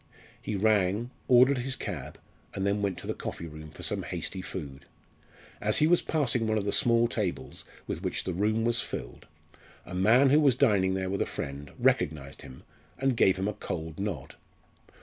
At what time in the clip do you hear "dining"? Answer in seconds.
10.55-10.95